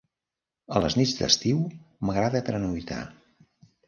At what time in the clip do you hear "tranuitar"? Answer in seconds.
2.47-2.99